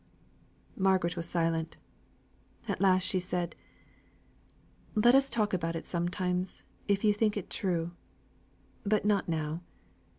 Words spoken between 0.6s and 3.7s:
Margaret was silent. At last she said,